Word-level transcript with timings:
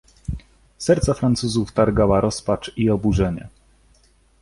"Serca 0.77 1.13
Francuzów 1.13 1.71
targała 1.71 2.21
rozpacz 2.21 2.71
i 2.77 2.89
oburzenie." 2.89 3.47